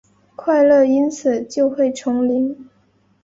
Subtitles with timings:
[0.35, 2.67] 快乐因此就会重临？